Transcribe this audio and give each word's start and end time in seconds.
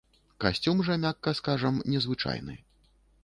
Касцюм 0.43 0.79
жа, 0.87 0.95
мякка 1.03 1.33
скажам, 1.39 1.75
незвычайны. 1.93 2.59